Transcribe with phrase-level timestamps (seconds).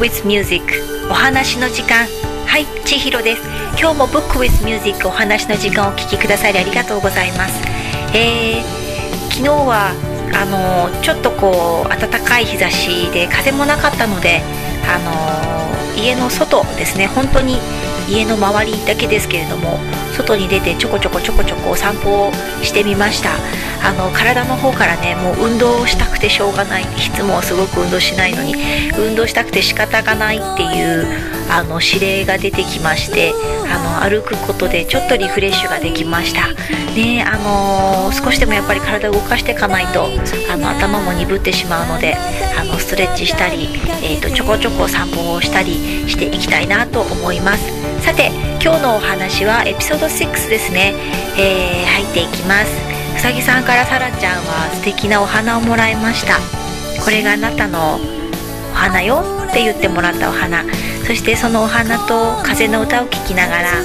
[0.00, 0.64] with Music.
[1.10, 2.06] お話の時間。
[2.46, 3.42] はい千尋です。
[3.78, 7.60] 今日も Book with Music お話の時間をお聞きくださりありがとうございます。
[8.14, 8.62] えー、
[9.30, 9.92] 昨日は
[10.32, 14.40] あのちょっとこう暖かい日差しで風もなかったので
[14.88, 14.98] あ
[15.94, 17.06] の家の外ですね。
[17.06, 17.58] 本当に
[18.10, 19.78] 家の周りだけですけれども
[20.16, 22.32] 外に出てちょこちょこちょこちょこお散歩を
[22.62, 23.30] してみました。
[23.82, 26.82] あの体の方からねもう運動したくてしょうがない。
[26.82, 28.54] いつもすごく運動しないのに
[28.98, 31.06] 運動したくて仕方がないっていう
[31.50, 33.32] あの指令が出てきまして
[33.68, 36.48] あの歩くことでちょっとリフレッシュができました。
[36.94, 40.08] ねあの少しでもやっぱり体を動かしていかないと
[40.50, 42.16] あの頭も鈍ってしまうので
[42.58, 43.68] あのストレッチしたり、
[44.02, 45.74] えーと、とちょこちょこ散歩をしたり
[46.08, 47.80] していきたいなと思います。
[48.02, 48.28] さて
[48.62, 50.94] 今日のお話はエピソード6ですね、
[51.38, 52.72] えー、入っていきます。
[53.16, 56.38] うさぎさんからさらちゃんは素敵なお花をもらいました。
[57.04, 57.96] これがあなたの
[58.72, 59.39] お花よ。
[59.50, 60.64] って言ってもらったお花。
[61.06, 63.82] そしてそのお花と風の歌を聴きながら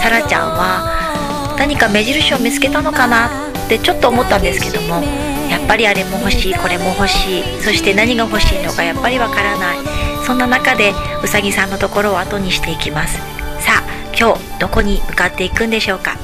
[0.00, 5.02] さらちゃんは何か目印を見つけたのかなってちょっと思ったんですけども
[5.50, 9.78] やっぱりあれも欲しいこれも欲しいそして何が欲しいのかやっぱりわからない。
[10.24, 13.18] そんな中でうさぎさんのところを後にしていきます。
[13.60, 13.82] さあ
[14.18, 16.16] 今日どこに向かっていくんでしょうか。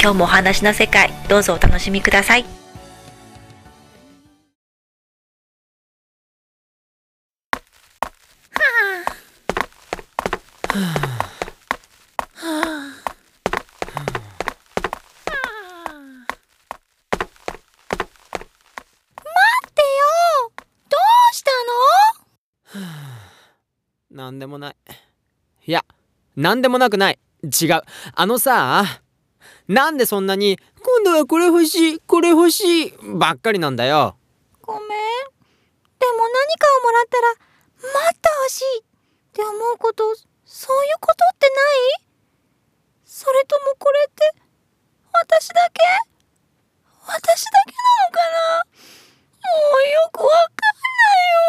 [0.00, 2.61] 今日もお話の世界どうぞお楽しみください。
[24.12, 24.76] なんでもない。
[25.66, 25.84] いや
[26.36, 27.18] なんでもなくない。
[27.42, 27.82] 違う。
[28.14, 28.84] あのさ
[29.66, 34.16] なんでそんなに今度はこれ欲しいこれ欲しいばっかりなんだよ。
[34.60, 34.86] ごめん。
[34.86, 37.34] でも何かをもらったらも
[38.10, 38.82] っと欲しいっ
[39.32, 42.04] て思うことそういうことってない？
[43.06, 44.34] それともこれって
[45.12, 45.80] 私だけ
[47.06, 48.68] 私だけなのかなも
[49.78, 51.42] うよくわかんないよ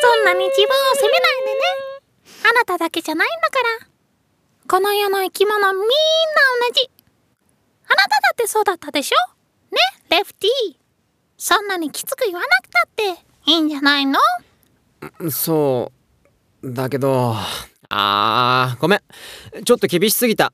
[0.00, 1.60] そんなに自分を責めないでね。
[2.50, 3.88] あなただけじゃないんだから。
[4.68, 5.86] この世の生き物みんな
[6.68, 6.90] 同じ。
[7.86, 9.16] あなただってそうだったでしょ？
[9.74, 9.78] ね？
[10.10, 10.76] レフティー。
[11.38, 13.24] そんなにきつく言わなくたって。
[13.46, 14.18] いいんじゃないの？
[15.30, 15.90] そ
[16.62, 16.74] う。
[16.74, 17.34] だけど。
[17.88, 19.00] あーごめん。
[19.64, 20.52] ちょっと厳しすぎた。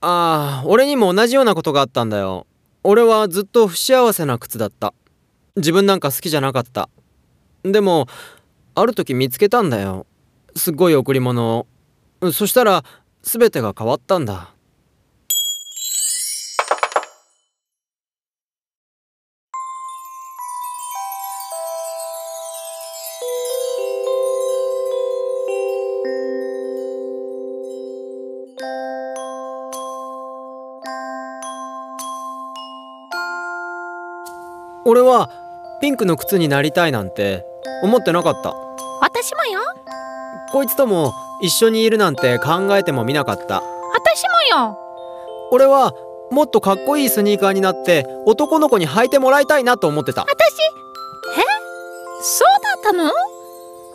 [0.00, 2.48] あー俺にも同じようなことがあったんだよ。
[2.82, 4.92] 俺はずっと不幸せな靴だった。
[5.54, 6.88] 自分なんか好きじゃなかった。
[7.62, 8.08] でも
[8.80, 10.06] ある時見つけたんだよ。
[10.54, 11.66] すっごい贈り物を。
[12.32, 12.84] そしたら
[13.22, 14.54] 全てが変わったんだ。
[34.84, 35.28] 俺は
[35.80, 37.44] ピンクの靴になりたいなんて
[37.82, 38.67] 思ってなかった。
[39.58, 39.64] よ。
[40.52, 43.62] こいつとも一緒にいるなんて考えてもみなかった。
[43.92, 44.22] 私
[44.54, 44.78] もよ。
[45.50, 45.92] 俺は
[46.30, 50.22] もっとかっこいいスニーカーになって男の子に履いてもらいたいなと思ってた。
[50.22, 51.42] 私え？
[52.20, 52.48] そう
[52.82, 53.10] だったの？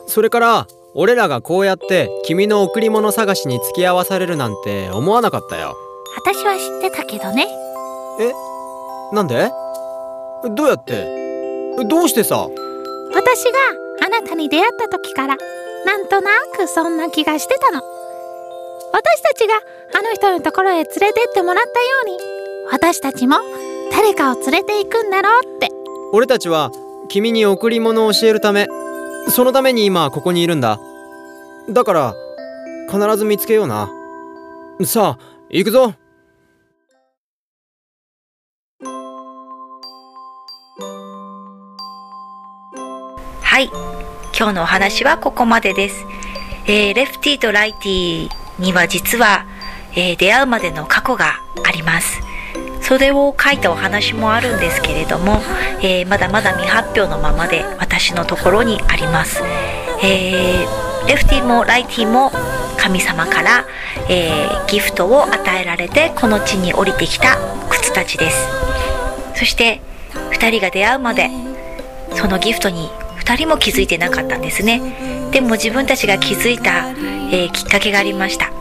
[0.08, 5.76] それから俺らがこうやって君の贈り物探しに付き合わされるなんて思わなかったよ。
[6.16, 7.48] 私は知ってたけどね。
[8.20, 8.32] え？
[9.16, 9.52] なんで？
[10.56, 11.06] どうやって？
[11.86, 12.48] どうしてさ？
[13.14, 13.83] 私があ
[14.22, 15.38] なたに出会った時から
[15.86, 17.82] なんとなくそんな気がしてたの。
[18.94, 19.56] 私たちが
[20.00, 21.76] あの人のところへ連れてってもらったよ
[22.06, 22.18] うに
[22.72, 23.38] 私たちも
[23.92, 25.70] 誰かを連れて行くんだろうって。
[26.12, 26.72] 俺たちは
[27.10, 28.68] 君に贈り物を教えるため
[29.30, 30.80] そのために今ここにいるんだ。
[31.70, 32.16] だから
[32.92, 33.90] 必ず見つけような。
[34.86, 35.94] さあ行くぞ。
[43.54, 43.70] はい。
[44.36, 46.08] 今日のお話はここまでです、
[46.66, 49.46] えー、レフティとライティには実は、
[49.92, 52.20] えー、出会うまでの過去があります。
[52.82, 55.40] それを書いたお話もあるんですけれども、
[55.84, 59.44] えー、まだまだ未発表のままで私のところにあります、
[60.04, 60.66] え、
[61.08, 62.32] レフティもライティも
[62.80, 63.68] 神様から、
[64.10, 64.32] え、
[64.68, 67.38] ギフトを与えられてこの地に降りてきた
[67.70, 68.48] 靴たちです。
[69.36, 69.80] そして
[70.32, 71.30] 2人が出会うまで
[72.16, 72.90] そのギフトに
[73.24, 78.52] 2人も気づいてなかったんですねでも自分たちが気づいた、えー、きっかけがありました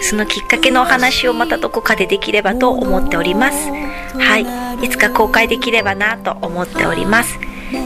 [0.00, 4.38] そのきっかけのお話をまたどこかでできればと思っておりますは
[4.80, 7.38] いいつか公開できればなと思っております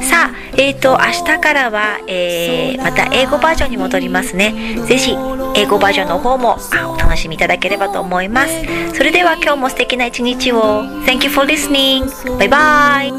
[0.02, 4.76] さあ、えーと、明日からは、えー、また英語バージョンに戻りますね。
[4.86, 5.16] ぜひ、
[5.56, 8.52] 英語バージョンの方もあお楽しみいただければと思います。
[8.94, 10.84] それでは今日も素敵な一日を。
[11.04, 12.06] Thank you for listening.
[12.38, 13.12] バイバイ。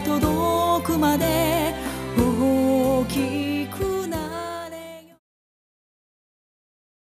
[0.00, 1.53] 届くまで